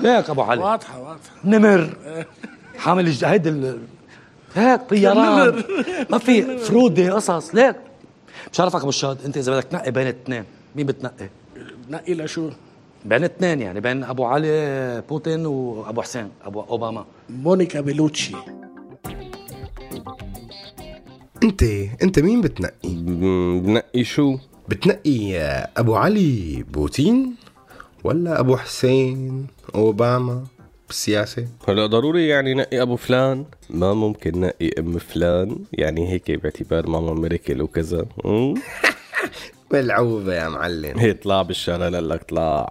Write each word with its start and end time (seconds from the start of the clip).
ليك 0.00 0.30
أبو 0.30 0.42
علي. 0.42 0.62
واضحة 0.62 1.00
واضحة. 1.00 1.34
نمر. 1.44 1.96
حامل 2.78 3.16
هيدي 3.24 3.48
ال... 3.48 3.80
هيك 4.54 4.80
طيران. 4.88 5.64
ما 6.10 6.18
في 6.18 6.58
فرودة 6.58 7.12
قصص. 7.14 7.54
ليك. 7.54 7.76
بشرفك 8.52 8.80
أبو 8.80 8.88
الشاد 8.88 9.18
أنت 9.24 9.36
إذا 9.36 9.52
بدك 9.52 9.64
تنقي 9.64 9.90
بين 9.90 10.02
الاثنين 10.02 10.44
مين 10.76 10.86
بتنقي؟ 10.86 11.28
نقي 11.90 12.14
لشو؟ 12.14 12.50
بين 13.04 13.18
الاثنين 13.18 13.60
يعني 13.60 13.80
بين 13.80 14.04
أبو 14.04 14.24
علي 14.24 15.02
بوتين 15.08 15.46
وأبو 15.46 16.02
حسين 16.02 16.30
أبو 16.44 16.60
أوباما. 16.60 17.04
مونيكا 17.30 17.80
بيلوتشي. 17.80 18.34
أنت 21.42 21.62
أنت 22.02 22.18
مين 22.18 22.40
بتنقي؟ 22.40 22.94
بنقي 23.60 24.04
شو؟ 24.04 24.36
بتنقي 24.70 25.36
أبو 25.76 25.96
علي 25.96 26.64
بوتين 26.68 27.34
ولا 28.04 28.40
أبو 28.40 28.56
حسين 28.56 29.46
أوباما 29.74 30.44
بالسياسة؟ 30.88 31.46
هلا 31.68 31.86
ضروري 31.86 32.28
يعني 32.28 32.54
نقي 32.54 32.82
أبو 32.82 32.96
فلان؟ 32.96 33.44
ما 33.70 33.94
ممكن 33.94 34.40
نقي 34.40 34.68
أم 34.78 34.98
فلان. 34.98 35.56
يعني 35.72 36.08
هيك 36.08 36.30
باعتبار 36.30 36.86
ماما 36.86 37.14
ميركل 37.14 37.62
وكذا? 37.62 38.06
ملعوبة 39.72 40.34
يا 40.34 40.48
معلم. 40.48 40.98
هي 40.98 41.12
طلع 41.12 41.42
بالشارع 41.42 41.88
لك 41.88 42.22
طلع. 42.22 42.70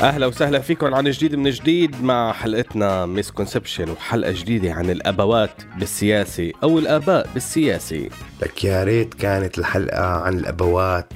أهلا 0.00 0.26
وسهلا 0.26 0.58
فيكم 0.60 0.94
عن 0.94 1.10
جديد 1.10 1.34
من 1.34 1.50
جديد 1.50 2.02
مع 2.02 2.32
حلقتنا 2.32 3.06
مسكونسبشن 3.06 3.90
وحلقة 3.90 4.32
جديدة 4.32 4.72
عن 4.72 4.90
الأبوات 4.90 5.50
بالسياسة 5.78 6.52
أو 6.62 6.78
الآباء 6.78 7.28
بالسياسة. 7.34 8.08
لك 8.42 8.64
يا 8.64 8.84
ريت 8.84 9.14
كانت 9.14 9.58
الحلقة 9.58 10.04
عن 10.06 10.38
الأبوات 10.38 11.12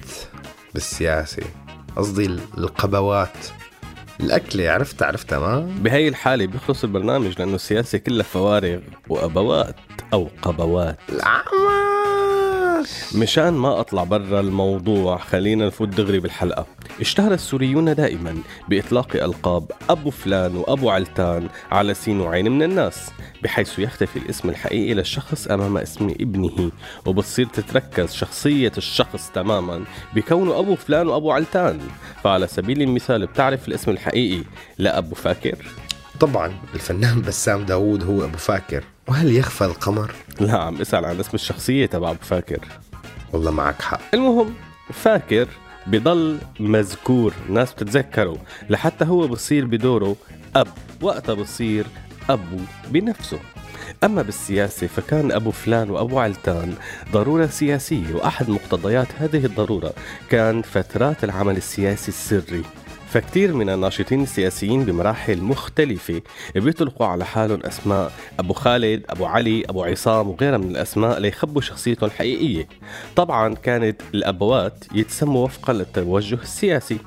بالسياسة. 0.75 1.43
قصدي 1.97 2.27
ال- 2.27 2.41
القبوات. 2.59 3.37
الأكلة 4.21 4.71
عرفتها 4.71 5.07
عرفتها 5.07 5.39
ما؟ 5.39 5.61
بهي 5.81 6.09
الحالة 6.09 6.47
بيخلص 6.47 6.85
البرنامج 6.85 7.39
لأنه 7.39 7.55
السياسة 7.55 7.99
كلها 7.99 8.23
فوارغ 8.25 8.79
وأبوات 9.09 9.77
أو 10.13 10.29
قبوات. 10.43 10.99
العماش 11.09 11.92
مشان 13.15 13.53
ما 13.53 13.81
أطلع 13.81 14.05
برا 14.05 14.41
الموضوع 14.41 15.19
خلينا 15.19 15.67
نفوت 15.67 15.89
دغري 15.89 16.21
بالحلقة. 16.21 16.67
اشتهر 17.01 17.33
السوريون 17.33 17.95
دائما 17.95 18.37
بإطلاق 18.69 19.17
ألقاب 19.17 19.71
أبو 19.91 20.11
فلان 20.11 20.57
وأبو 20.57 20.91
علتان 20.91 21.49
على 21.71 21.95
سين 21.95 22.21
وعين 22.21 22.53
من 22.53 22.63
الناس 22.63 23.11
بحيث 23.43 23.79
يختفي 23.79 24.19
الاسم 24.19 24.49
الحقيقي 24.49 24.95
للشخص 24.95 25.47
أمام 25.47 25.77
اسم 25.77 26.09
ابنه 26.21 26.71
وبتصير 27.07 27.47
تتركز 27.47 28.13
شخصية 28.13 28.73
الشخص 28.79 29.31
تماما 29.35 29.85
بكونه 30.15 30.59
أبو 30.59 30.75
فلان 30.75 31.09
وأبو 31.09 31.31
علتان. 31.31 31.81
فعلى 32.25 32.47
سبيل 32.47 32.83
المثال 32.83 33.27
بتعرف 33.27 33.69
الاسم 33.69 33.91
الحقيقي 33.91 34.45
لأبو 34.79 35.15
فاكر؟ 35.15 35.59
طبعا 36.21 36.53
الفنان 36.75 37.23
بسام 37.23 37.65
داوود 37.65 38.05
هو 38.05 38.25
أبو 38.25 38.37
فاكر. 38.37 38.85
وهل 39.09 39.37
يخفى 39.37 39.65
القمر؟ 39.65 40.13
لا 40.41 40.59
عم 40.59 40.81
اسأل 40.81 41.05
عن 41.05 41.21
اسم 41.21 41.31
الشخصية 41.35 41.87
تبع 41.87 42.11
أبو 42.11 42.19
فاكر. 42.23 42.61
والله 43.33 43.51
معك 43.51 43.83
حق. 43.83 44.01
المهم 44.15 44.55
فاكر 44.93 45.49
بضل 45.87 46.39
مذكور. 46.61 47.35
ناس 47.49 47.73
بتتذكره 47.73 48.37
لحتى 48.71 49.05
هو 49.05 49.27
بصير 49.27 49.65
بدوره 49.67 50.17
أب 50.57 50.69
وقتها 51.01 51.35
بصير 51.35 51.87
أبو 52.31 52.59
بنفسه. 52.89 53.39
أما 54.05 54.23
بالسياسة 54.23 54.87
فكان 54.87 55.33
أبو 55.33 55.51
فلان 55.51 55.91
وأبو 55.91 56.19
علتان 56.19 56.75
ضرورة 57.13 57.47
سياسية 57.47 58.15
وأحد 58.15 58.51
مقتضيات 58.51 59.09
هذه 59.19 59.47
الضرورة 59.47 59.93
كان 60.31 60.63
فترات 60.63 61.25
العمل 61.25 61.57
السياسي 61.57 62.09
السري. 62.09 62.63
فكتير 63.13 63.55
من 63.55 63.71
الناشطين 63.71 64.23
السياسيين 64.23 64.85
بمراحل 64.85 65.41
مختلفة 65.43 66.23
بيطلقوا 66.55 67.07
على 67.07 67.25
حالهم 67.25 67.61
أسماء. 67.63 68.13
أبو 68.39 68.53
خالد، 68.53 69.05
أبو 69.11 69.27
علي، 69.27 69.65
أبو 69.65 69.85
عصام 69.85 70.29
وغيرها 70.29 70.59
من 70.59 70.71
الأسماء 70.71 71.21
ليخبوا 71.21 71.61
شخصيتهم 71.61 72.09
الحقيقية. 72.09 72.69
طبعا 73.17 73.55
كانت 73.55 74.01
الأبوات 74.15 74.85
يتسموا 74.95 75.45
وفقا 75.45 75.73
للتوجه 75.73 76.39
السياسي. 76.43 76.99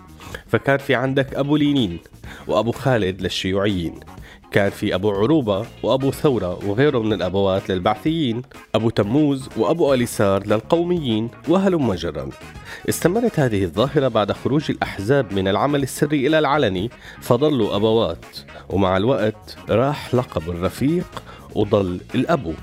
فكان 0.47 0.77
في 0.77 0.95
عندك 0.95 1.33
أبو 1.33 1.55
لينين 1.55 1.99
وأبو 2.47 2.71
خالد 2.71 3.21
للشيوعيين. 3.21 3.99
كان 4.55 4.69
في 4.69 4.95
أبو 4.95 5.11
عروبة 5.11 5.65
وأبو 5.83 6.11
ثورة 6.11 6.65
وغيره 6.65 6.99
من 6.99 7.13
الأبوات 7.13 7.69
للبعثيين 7.69 8.41
أبو 8.75 8.89
تموز 8.89 9.49
وأبو 9.57 9.93
أليسار 9.93 10.47
للقوميين 10.47 11.29
وهلم 11.47 11.93
جرا 11.93 12.29
استمرت 12.89 13.39
هذه 13.39 13.63
الظاهرة 13.63 14.07
بعد 14.07 14.31
خروج 14.31 14.71
الأحزاب 14.71 15.33
من 15.33 15.47
العمل 15.47 15.83
السري 15.83 16.27
إلى 16.27 16.39
العلني 16.39 16.89
فظلوا 17.21 17.75
أبوات 17.75 18.25
ومع 18.69 18.97
الوقت 18.97 19.57
راح 19.69 20.15
لقب 20.15 20.49
الرفيق 20.49 21.23
وضل 21.55 21.99
الأبو. 22.15 22.53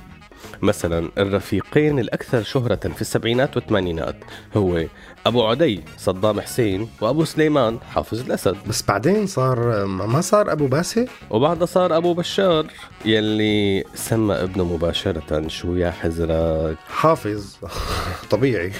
مثلا 0.62 1.10
الرفيقين 1.18 1.98
الأكثر 1.98 2.42
شهرة 2.42 2.88
في 2.94 3.00
السبعينات 3.00 3.56
والثمانينات 3.56 4.16
هو 4.56 4.84
أبو 5.26 5.46
عدي 5.46 5.80
صدام 5.98 6.40
حسين 6.40 6.88
وأبو 7.00 7.24
سليمان 7.24 7.78
حافظ 7.94 8.20
الأسد. 8.20 8.56
بس 8.68 8.82
بعدين 8.82 9.26
صار 9.26 9.86
ما 9.86 10.20
صار 10.20 10.52
أبو 10.52 10.66
باسل؟ 10.66 11.08
وبعدها 11.30 11.66
صار 11.66 11.96
أبو 11.96 12.14
بشار 12.14 12.66
يلي 13.04 13.84
سمى 13.94 14.34
ابنه 14.34 14.64
مباشرة 14.64 15.48
شو 15.48 15.74
يا 15.74 15.90
حزرك 15.90 16.76
حافظ. 16.88 17.56
طبيعي. 18.30 18.72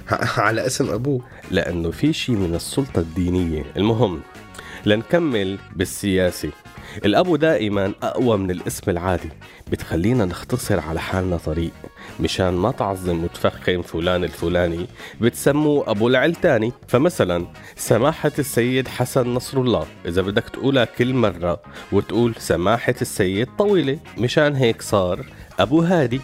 على 0.36 0.66
اسم 0.66 0.90
أبوه. 0.90 1.20
لأنه 1.50 1.90
في 1.90 2.12
شيء 2.12 2.36
من 2.36 2.54
السلطة 2.54 3.00
الدينية. 3.00 3.64
المهم 3.76 4.20
لنكمل 4.86 5.58
بالسياسة 5.76 6.50
الأبو 7.04 7.36
دائما 7.36 7.92
أقوى 8.02 8.38
من 8.38 8.50
الاسم 8.50 8.90
العادي. 8.90 9.28
بتخلينا 9.70 10.24
نختصر 10.24 10.80
على 10.80 11.00
حالنا 11.00 11.36
طريق. 11.36 11.72
مشان 12.20 12.54
ما 12.54 12.70
تعظم 12.70 13.24
وتفخم 13.24 13.82
فلان 13.82 14.24
الفلاني 14.24 14.86
بتسموه 15.20 15.90
أبو 15.90 16.08
العلتاني 16.08 16.72
فمثلا 16.88 17.46
سماحة 17.76 18.32
السيد 18.38 18.88
حسن 18.88 19.34
نصر 19.34 19.60
الله. 19.60 19.86
إذا 20.06 20.22
بدك 20.22 20.44
تقولها 20.48 20.84
كل 20.84 21.14
مرة 21.14 21.60
وتقول 21.92 22.34
سماحة 22.38 22.94
السيد 23.02 23.48
طويلة 23.58 23.98
مشان 24.18 24.54
هيك 24.54 24.82
صار 24.82 25.26
أبو 25.58 25.80
هادي. 25.80 26.20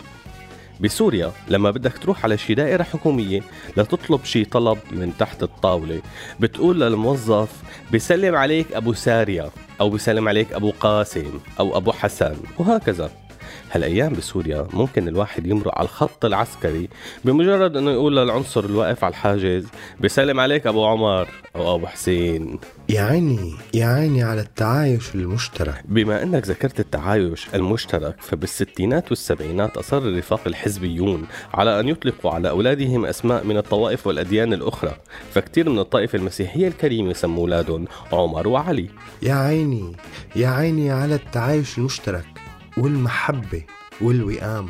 بسوريا 0.80 1.32
لما 1.48 1.70
بدك 1.70 1.98
تروح 1.98 2.24
على 2.24 2.38
شي 2.38 2.54
دائرة 2.54 2.82
حكومية 2.82 3.40
لتطلب 3.76 4.24
شي 4.24 4.44
طلب 4.44 4.78
من 4.90 5.12
تحت 5.18 5.42
الطاولة. 5.42 6.02
بتقول 6.40 6.80
للموظف 6.80 7.62
بسلم 7.94 8.34
عليك 8.34 8.72
أبو 8.72 8.92
سارية 8.92 9.50
أو 9.80 9.90
بسلم 9.90 10.28
عليك 10.28 10.52
أبو 10.52 10.72
قاسم 10.80 11.40
أو 11.60 11.76
أبو 11.76 11.92
حسن. 11.92 12.36
وهكذا. 12.58 13.25
هالأيام 13.72 14.12
بسوريا 14.12 14.66
ممكن 14.72 15.08
الواحد 15.08 15.46
يمرق 15.46 15.78
على 15.78 15.84
الخط 15.84 16.24
العسكري 16.24 16.88
بمجرد 17.24 17.76
إنه 17.76 17.90
يقول 17.90 18.16
للعنصر 18.16 18.64
الواقف 18.64 19.04
على 19.04 19.10
الحاجز 19.10 19.66
بسلم 20.00 20.40
عليك 20.40 20.66
أبو 20.66 20.86
عمر 20.86 21.28
أو 21.56 21.74
أبو 21.74 21.86
حسين. 21.86 22.58
يا 22.88 23.02
عيني 23.02 23.54
يا 23.74 23.86
عيني 23.86 24.22
على 24.22 24.40
التعايش 24.40 25.14
المشترك. 25.14 25.82
بما 25.84 26.22
إنك 26.22 26.48
ذكرت 26.48 26.80
التعايش 26.80 27.46
المشترك 27.54 28.16
فبالستينات 28.20 29.10
والسبعينات 29.10 29.76
أصر 29.76 29.98
الرفاق 29.98 30.40
الحزبيون 30.46 31.26
على 31.54 31.80
أن 31.80 31.88
يطلقوا 31.88 32.30
على 32.30 32.48
أولادهم 32.48 33.06
أسماء 33.06 33.44
من 33.44 33.56
الطوائف 33.56 34.06
والأديان 34.06 34.52
الأخرى 34.52 34.96
فكتير 35.30 35.70
من 35.70 35.78
الطائفه 35.78 36.18
المسيحية 36.18 36.68
الكريمه 36.68 37.12
سموا 37.12 37.42
أولادهم 37.42 37.84
عمر 38.12 38.48
وعلي. 38.48 38.88
يا 39.22 39.34
عيني 39.34 39.92
يا 40.36 40.48
عيني 40.48 40.90
على 40.90 41.14
التعايش 41.14 41.78
المشترك. 41.78 42.35
والمحبة 42.76 43.62
والوئام. 44.00 44.68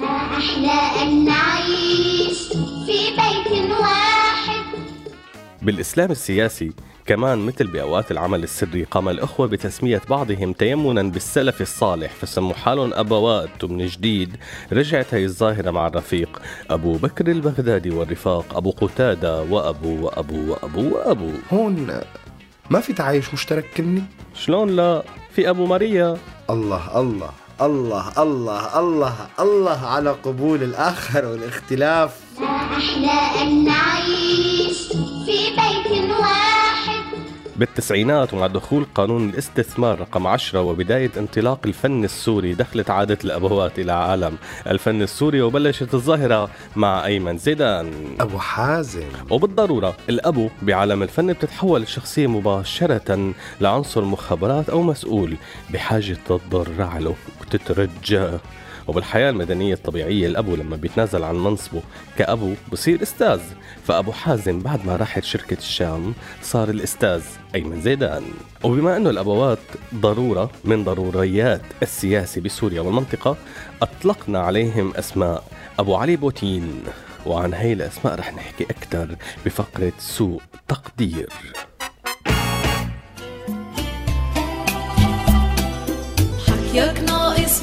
لا 0.00 0.06
أحلى 0.08 1.02
أن 1.02 1.24
نعيش 1.24 2.48
في 2.86 3.10
بيت 3.16 3.70
واحد. 3.70 4.64
بالإسلام 5.62 6.10
السياسي 6.10 6.72
كمان 7.06 7.38
مثل 7.38 7.66
بأوقات 7.66 8.10
العمل 8.10 8.42
السري 8.42 8.84
قام 8.84 9.08
الأخوة 9.08 9.46
بتسمية 9.46 10.02
بعضهم 10.10 10.52
تيمنا 10.52 11.02
بالسلف 11.02 11.60
الصالح 11.60 12.12
فسموا 12.12 12.54
حالهم 12.54 12.94
أبوات 12.94 13.64
ومن 13.64 13.86
جديد. 13.86 14.36
رجعت 14.72 15.14
هي 15.14 15.24
الظاهرة 15.24 15.70
مع 15.70 15.86
الرفيق 15.86 16.42
أبو 16.70 16.92
بكر 16.92 17.26
البغدادي 17.26 17.90
والرفاق 17.90 18.56
أبو 18.56 18.70
قتادة 18.70 19.42
وأبو 19.42 20.06
وأبو 20.06 20.52
وأبو 20.52 20.96
وأبو. 20.96 21.30
هون 21.52 22.00
ما 22.70 22.80
في 22.80 22.92
تعايش 22.92 23.34
مشترك 23.34 23.64
كلمة 23.76 24.02
شلون 24.34 24.76
لا؟ 24.76 25.02
في 25.32 25.50
أبو 25.50 25.66
ماريا. 25.66 26.16
الله 26.52 27.00
الله 27.00 27.30
الله 27.60 28.22
الله 28.22 28.78
الله 28.78 29.16
الله 29.40 29.86
على 29.86 30.10
قبول 30.10 30.62
الآخر 30.62 31.24
والاختلاف. 31.24 32.10
ما 32.40 32.56
أحلى 32.76 33.42
أن 33.42 33.64
نعيش 33.64 34.78
في 35.26 35.38
بيت 35.56 36.10
واحد. 36.10 36.39
بالتسعينات 37.60 38.34
ومع 38.34 38.46
دخول 38.46 38.86
قانون 38.94 39.28
الاستثمار 39.28 40.00
رقم 40.00 40.26
10 40.26 40.60
وبداية 40.60 41.10
انطلاق 41.16 41.60
الفن 41.64 42.04
السوري 42.04 42.54
دخلت 42.54 42.90
عادة 42.90 43.18
الأبوات 43.24 43.78
إلى 43.78 43.92
عالم. 43.92 44.36
الفن 44.66 45.02
السوري 45.02 45.42
وبلشت 45.42 45.94
الظاهرة 45.94 46.50
مع 46.76 47.06
أيمن 47.06 47.38
زيدان. 47.38 47.92
أبو 48.20 48.38
حازم. 48.38 49.08
وبالضرورة 49.30 49.96
الأبو 50.08 50.48
بعالم 50.62 51.02
الفن 51.02 51.32
بتتحول 51.32 51.82
الشخصية 51.82 52.26
مباشرة 52.26 53.32
لعنصر 53.60 54.04
مخابرات 54.04 54.70
أو 54.70 54.82
مسؤول 54.82 55.36
بحاجة 55.70 56.16
تتضرع 56.26 56.98
له 56.98 57.14
وتترجاه 57.40 58.40
وبالحياة 58.88 59.30
المدنية 59.30 59.74
الطبيعية 59.74 60.26
الأبو 60.26 60.56
لما 60.56 60.76
بيتنازل 60.76 61.24
عن 61.24 61.34
منصبه 61.34 61.82
كأبو 62.18 62.54
بصير 62.72 63.02
أستاذ 63.02 63.40
فأبو 63.86 64.12
حازم 64.12 64.58
بعد 64.60 64.86
ما 64.86 64.96
راحت 64.96 65.24
شركة 65.24 65.56
الشام 65.58 66.14
صار 66.42 66.70
الأستاذ 66.70 67.22
أيمن 67.54 67.80
زيدان. 67.80 68.22
وبما 68.64 68.96
أنه 68.96 69.10
الأبوات 69.10 69.58
ضرورة 69.94 70.50
من 70.64 70.84
ضروريات 70.84 71.62
السياسة 71.82 72.40
بسوريا 72.40 72.80
والمنطقة 72.80 73.36
أطلقنا 73.82 74.38
عليهم 74.38 74.92
أسماء 74.96 75.44
أبو 75.78 75.96
علي 75.96 76.16
بوتين. 76.16 76.82
وعن 77.26 77.54
هي 77.54 77.72
الأسماء 77.72 78.14
رح 78.14 78.34
نحكي 78.34 78.64
أكثر 78.64 79.16
بفقرة 79.46 79.92
سوء 79.98 80.40
تقدير. 80.68 81.28
حكيك 86.46 87.00
ناقص 87.08 87.62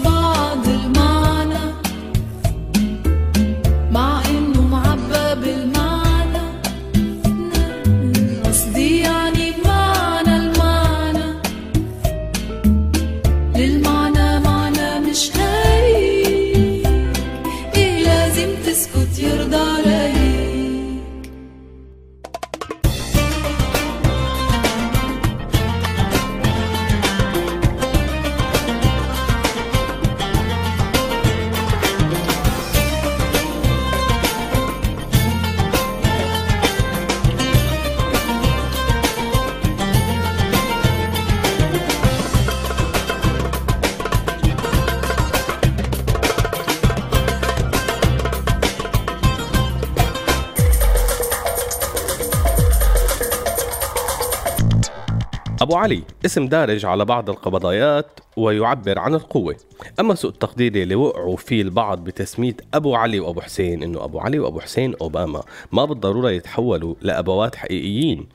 أبو 55.68 55.76
علي 55.76 56.04
اسم 56.26 56.48
دارج 56.48 56.86
على 56.86 57.06
بعض 57.06 57.30
القبضايات 57.30 58.20
ويعبر 58.38 59.00
عن 59.00 59.16
القوة. 59.16 59.56
أما 60.00 60.16
سوء 60.16 60.32
التقدير 60.32 60.76
اللي 60.76 60.96
وقعوا 60.96 61.38
فيه 61.38 61.62
البعض 61.62 62.04
بتسمية 62.04 62.56
أبو 62.74 62.96
علي 62.96 63.20
وأبو 63.20 63.42
حسين 63.42 63.84
إنه 63.84 64.04
أبو 64.04 64.20
علي 64.20 64.40
وأبو 64.40 64.60
حسين 64.60 64.96
أوباما. 65.02 65.44
ما 65.72 65.86
بالضرورة 65.86 66.30
يتحولوا 66.32 66.96
لأبوات 67.02 67.56
حقيقيين. 67.56 68.28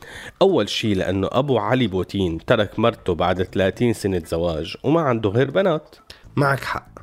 أول 0.43 0.69
شيء 0.69 0.96
لأنه 0.96 1.29
أبو 1.32 1.58
علي 1.58 1.87
بوتين 1.87 2.44
ترك 2.44 2.79
مرته 2.79 3.14
بعد 3.14 3.43
30 3.43 3.93
سنة 3.93 4.23
زواج 4.26 4.76
وما 4.84 5.00
عنده 5.00 5.31
غير 5.31 5.50
بنات. 5.50 5.96
معك 6.37 6.64
حق. 6.64 6.99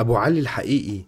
أبو 0.00 0.16
علي 0.16 0.40
الحقيقي 0.40 1.00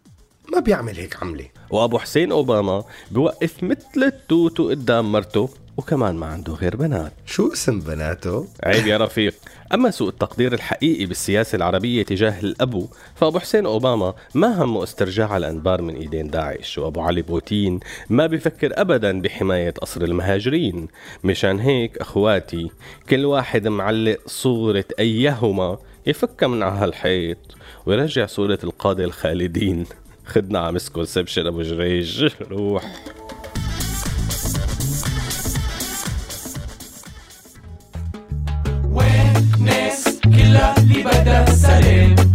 ما 0.53 0.61
بيعمل 0.61 0.97
هيك 0.97 1.23
عملة. 1.23 1.49
وأبو 1.71 1.99
حسين 1.99 2.33
أوباما 2.33 2.85
بوقف 3.11 3.63
مثل 3.63 4.03
التوتو 4.03 4.69
قدام 4.69 5.13
مرته. 5.13 5.64
وكمان 5.77 6.15
ما 6.15 6.27
عنده 6.27 6.53
غير 6.53 6.77
بنات. 6.77 7.13
شو 7.27 7.53
اسم 7.53 7.81
بناته؟ 7.81 8.49
عيب 8.65 8.87
يا 8.87 8.97
رفيق. 8.97 9.35
أما 9.75 9.91
سوء 9.91 10.09
التقدير 10.09 10.53
الحقيقي 10.53 11.07
بالسياسة 11.07 11.57
العربية 11.57 12.03
تجاه 12.03 12.41
الأبو 12.41 12.89
فأبو 13.15 13.39
حسين 13.39 13.67
أوباما 13.67 14.15
ما 14.35 14.63
همه 14.63 14.83
استرجاع 14.83 15.37
الأنبار 15.37 15.83
من 15.83 15.97
إيدين 15.97 16.31
داعش 16.31 16.79
وأبو 16.79 17.01
علي 17.01 17.23
بوتين 17.23 17.81
ما 18.11 18.27
بفكر 18.27 18.71
أبدا 18.73 19.21
بحماية 19.21 19.75
أسر 19.83 20.05
المهاجرين. 20.05 20.89
مشان 21.25 21.61
هيك 21.61 21.99
أخواتي 21.99 22.71
كل 23.11 23.25
واحد 23.25 23.69
معلق 23.69 24.19
صورة 24.27 24.85
أيهما 24.99 25.79
يفك 26.07 26.45
من 26.45 26.63
على 26.63 26.79
هالحيط 26.79 27.39
ويرجع 27.87 28.27
صورة 28.27 28.59
القادة 28.65 29.05
الخالدين. 29.05 29.87
خدنا 30.27 30.59
على 30.59 30.73
misconception 30.73 31.47
أبو 31.47 31.63
جريج. 31.63 32.29
روح. 32.51 32.85
ناس 40.55 40.79
كلها 40.79 41.79
اللي 41.79 42.34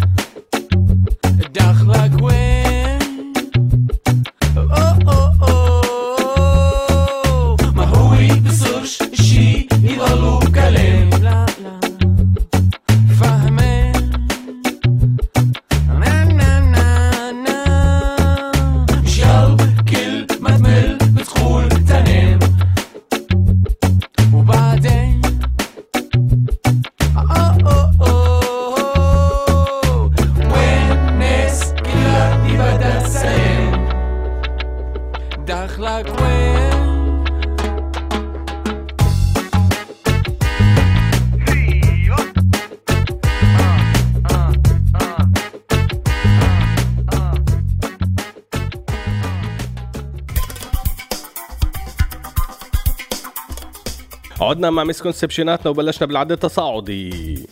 عدنا 54.49 54.69
مع 54.69 54.83
misconception 54.83 55.60
اتنا 55.60 55.71
وبلشنا 55.71 56.07
بالعد 56.07 56.31
التصاعدي. 56.31 57.47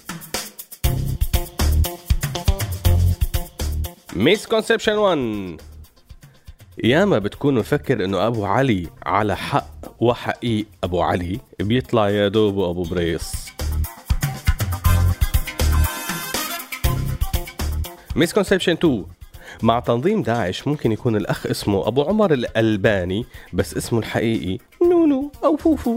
misconception 4.15 4.98
1 4.98 5.62
ياما 6.84 7.20
بتكون 7.20 7.56
مفكر 7.56 8.06
إنه 8.06 8.27
أبو 8.27 8.46
علي 8.46 8.88
على 9.06 9.38
حق 9.38 9.68
وحقيق 10.00 10.66
أبو 10.84 11.01
علي 11.01 11.39
بيطلع 11.60 12.10
يا 12.10 12.27
دوب 12.27 12.60
أبو 12.60 12.84
بريس. 12.84 13.32
misconception 18.15 18.72
2 18.72 19.06
مع 19.63 19.80
تنظيم 19.80 20.22
داعش 20.22 20.68
ممكن 20.68 20.92
يكون 20.92 21.16
الأخ 21.16 21.46
اسمه 21.46 21.88
أبو 21.88 22.04
عمر 22.04 22.34
الألباني 22.34 23.25
بس 23.54 23.77
اسمه 23.77 24.00
الحقيقي 24.00 24.58
نونو 24.82 25.32
أو 25.44 25.58
فوفو. 25.58 25.96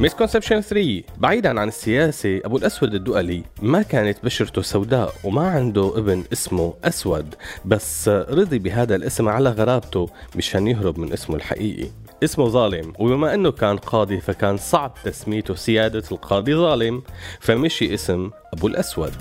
misconception 0.00 0.60
3 0.60 1.02
بعيدا 1.18 1.60
عن 1.60 1.68
السياسة 1.68 2.40
أبو 2.44 2.56
الأسود 2.56 2.94
الدؤلي 2.94 3.42
ما 3.62 3.82
كانت 3.82 4.24
بشرته 4.24 4.62
سوداء 4.62 5.14
وما 5.24 5.50
عنده 5.50 5.98
ابن 5.98 6.24
اسمه 6.32 6.74
أسود 6.84 7.34
بس 7.64 8.08
رضي 8.08 8.58
بهذا 8.58 8.96
الاسم 8.96 9.28
على 9.28 9.50
غرابته 9.50 10.08
مشان 10.36 10.66
يهرب 10.66 10.98
من 10.98 11.12
اسمه 11.12 11.36
الحقيقي. 11.36 11.88
اسمه 12.24 12.48
ظالم 12.48 12.92
وبما 12.98 13.34
إنه 13.34 13.50
كان 13.50 13.76
قاضي 13.76 14.20
فكان 14.20 14.56
صعب 14.56 14.94
تسميته 15.04 15.54
سيادة 15.54 16.04
القاضي 16.12 16.54
ظالم. 16.54 17.02
فمشي 17.40 17.94
اسم 17.94 18.30
أبو 18.54 18.66
الأسود. 18.66 19.12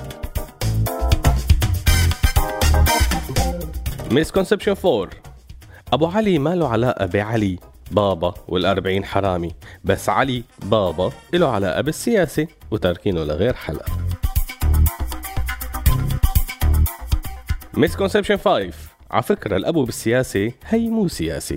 misconception 4.12 4.75
4 4.86 5.09
أبو 5.93 6.05
علي 6.05 6.39
ما 6.39 6.55
له 6.55 6.67
علاقة 6.67 7.05
بعلي؟ 7.05 7.59
بابا 7.91 8.34
والأربعين 8.48 9.05
حرامي. 9.05 9.51
بس 9.84 10.10
علي 10.10 10.43
بابا 10.63 11.12
له 11.34 11.48
علاقة 11.48 11.81
بالسياسة 11.81 12.48
وتاركينه 12.72 13.24
لغير 13.24 13.53
حلقة 13.53 13.91
misconception 17.74 18.38
5 18.38 18.72
على 19.12 19.24
فكرة 19.24 19.58
الأبو 19.58 19.86
بالسياسة 19.86 20.51
هي 20.65 20.89
مو 20.89 21.08
سياسي. 21.08 21.55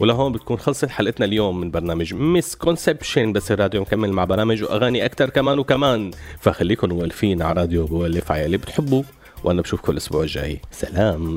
ولهون 0.00 0.32
بتكون 0.32 0.58
خلصت 0.58 0.88
حلقتنا 0.88 1.26
اليوم 1.26 1.60
من 1.60 1.70
برنامج 1.70 2.14
misconception 2.14 3.32
بس 3.32 3.52
الراديو 3.52 3.80
مكمل 3.80 4.12
مع 4.12 4.24
برامج 4.24 4.62
وأغاني 4.62 5.04
أكثر 5.04 5.30
كمان 5.30 5.58
وكمان. 5.58 6.10
فخليكم 6.40 6.88
مولفين 6.88 7.42
على 7.42 7.60
راديو 7.60 7.86
بولف 7.86 8.32
على 8.32 8.46
اللي 8.46 8.56
بتحبوا 8.56 9.02
وأنا 9.44 9.62
بشوفكم 9.62 9.92
الأسبوع 9.92 10.22
الجاي. 10.22 10.60
سلام. 10.70 11.36